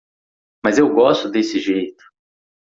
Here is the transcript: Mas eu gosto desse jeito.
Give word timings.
Mas 0.65 0.79
eu 0.79 0.91
gosto 0.91 1.29
desse 1.29 1.59
jeito. 1.59 2.03